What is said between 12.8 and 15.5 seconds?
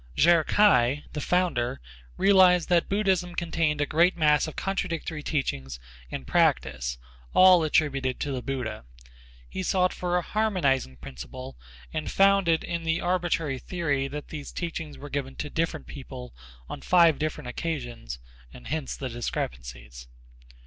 the arbitrary theory that these teachings were given